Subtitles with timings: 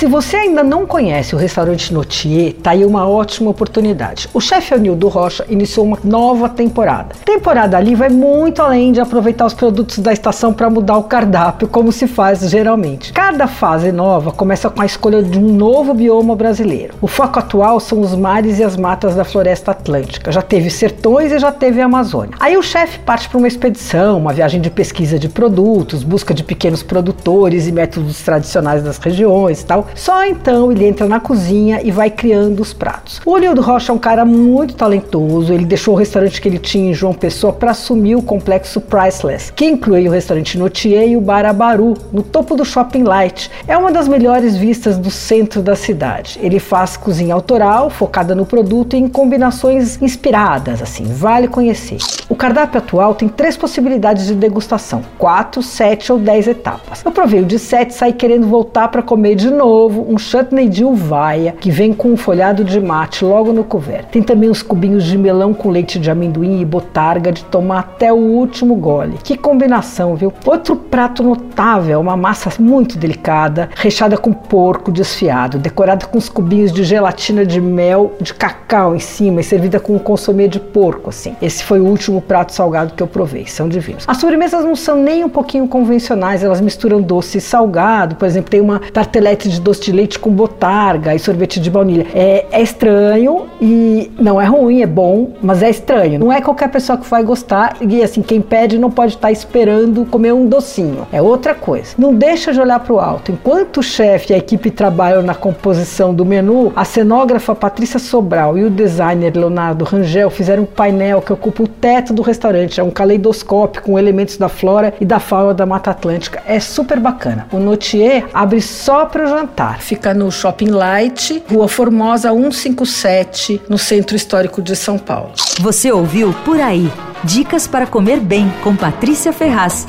[0.00, 4.30] Se você ainda não conhece o restaurante Notier, tá aí uma ótima oportunidade.
[4.32, 7.14] O chefe Anildo Rocha iniciou uma nova temporada.
[7.22, 11.68] Temporada ali vai muito além de aproveitar os produtos da estação para mudar o cardápio,
[11.68, 13.12] como se faz geralmente.
[13.12, 16.94] Cada fase nova começa com a escolha de um novo bioma brasileiro.
[17.02, 20.32] O foco atual são os mares e as matas da floresta atlântica.
[20.32, 22.36] Já teve sertões e já teve Amazônia.
[22.40, 26.42] Aí o chefe parte para uma expedição, uma viagem de pesquisa de produtos, busca de
[26.42, 29.89] pequenos produtores e métodos tradicionais das regiões tal.
[29.94, 33.20] Só então ele entra na cozinha e vai criando os pratos.
[33.24, 36.58] O Olho do Rocha é um cara muito talentoso, ele deixou o restaurante que ele
[36.58, 41.16] tinha em João Pessoa para assumir o complexo Priceless, que inclui o restaurante Notier e
[41.16, 43.50] o Bar Abaru, no topo do Shopping Light.
[43.66, 46.38] É uma das melhores vistas do centro da cidade.
[46.42, 51.98] Ele faz cozinha autoral, focada no produto e em combinações inspiradas, assim, vale conhecer.
[52.28, 57.02] O cardápio atual tem três possibilidades de degustação: 4, 7 ou 10 etapas.
[57.04, 60.68] Eu provei o de 7 e saí querendo voltar para comer de novo um chutney
[60.68, 64.06] de uvaia que vem com um folhado de mate logo no couvert.
[64.06, 68.12] Tem também os cubinhos de melão com leite de amendoim e botarga de tomar até
[68.12, 69.18] o último gole.
[69.22, 70.32] Que combinação, viu?
[70.44, 76.72] Outro prato notável, uma massa muito delicada, recheada com porco desfiado, decorada com os cubinhos
[76.72, 81.10] de gelatina de mel de cacau em cima e servida com um consomê de porco,
[81.10, 81.36] assim.
[81.40, 84.04] Esse foi o último prato salgado que eu provei, são divinos.
[84.06, 88.50] As sobremesas não são nem um pouquinho convencionais, elas misturam doce e salgado, por exemplo,
[88.50, 92.06] tem uma tartelete de doce de leite com botarga e sorvete de baunilha.
[92.12, 96.18] É, é estranho e não é ruim, é bom, mas é estranho.
[96.18, 100.04] Não é qualquer pessoa que vai gostar e assim, quem pede não pode estar esperando
[100.06, 101.06] comer um docinho.
[101.12, 101.94] É outra coisa.
[101.96, 103.30] Não deixa de olhar para o alto.
[103.30, 108.58] Enquanto o chefe e a equipe trabalham na composição do menu, a cenógrafa Patrícia Sobral
[108.58, 112.80] e o designer Leonardo Rangel fizeram um painel que ocupa o teto do restaurante.
[112.80, 116.42] É um caleidoscópio com elementos da flora e da fauna da Mata Atlântica.
[116.44, 117.46] É super bacana.
[117.52, 119.59] O Notier abre só para o jantar.
[119.80, 125.32] Fica no Shopping Light, Rua Formosa 157, no Centro Histórico de São Paulo.
[125.60, 126.90] Você ouviu Por Aí.
[127.22, 129.86] Dicas para comer bem com Patrícia Ferraz.